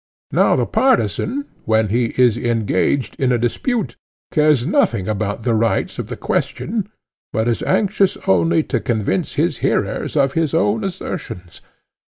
[0.31, 3.97] Now the partisan, when he is engaged in a dispute,
[4.31, 6.89] cares nothing about the rights of the question,
[7.31, 11.61] but is anxious only to convince his hearers of his own assertions.